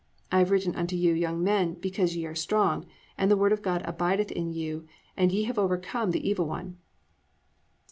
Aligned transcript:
I 0.31 0.39
have 0.39 0.49
written 0.49 0.75
unto 0.75 0.95
you 0.95 1.13
young 1.13 1.43
men, 1.43 1.75
because 1.75 2.15
ye 2.15 2.25
are 2.25 2.33
strong, 2.33 2.87
and 3.19 3.29
the 3.29 3.37
word 3.37 3.51
of 3.51 3.61
God 3.61 3.83
abideth 3.85 4.31
in 4.31 4.51
you, 4.51 4.87
and 5.15 5.31
ye 5.31 5.43
have 5.43 5.59
overcome 5.59 6.09
the 6.09 6.27
evil 6.27 6.47
one." 6.47 6.79